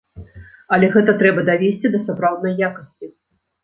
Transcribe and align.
Але 0.77 0.89
гэта 0.95 1.15
трэба 1.21 1.45
давесці 1.51 1.87
да 1.99 2.05
сапраўднай 2.09 2.61
якасці. 2.73 3.17